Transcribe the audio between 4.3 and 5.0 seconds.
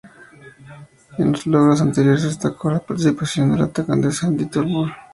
Turnbull.